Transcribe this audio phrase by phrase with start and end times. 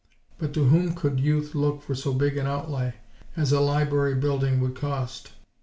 [0.39, 2.95] But to whom could Youth look for so big an outlay
[3.37, 5.29] as a library building would cost?